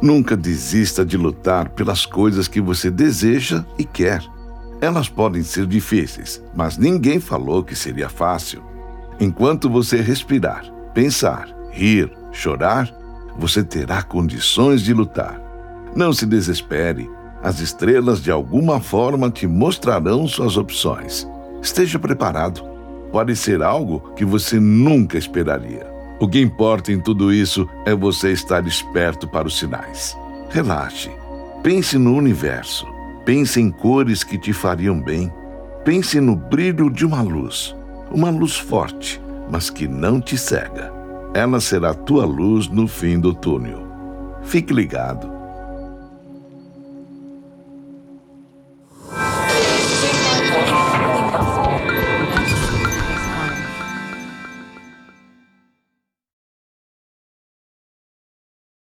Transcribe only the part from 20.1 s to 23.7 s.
suas opções. Esteja preparado. Pode ser